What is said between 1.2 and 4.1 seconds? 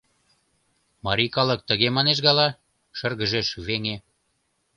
калык тыге манеш гала?— шыргыжеш веҥе.